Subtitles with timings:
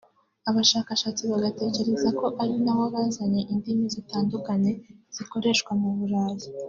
[0.49, 4.71] abashakashatsi bagatekereza ko ari nabo bazanye indimi zitandukanye
[5.15, 6.47] zikoreshwa mu Burayi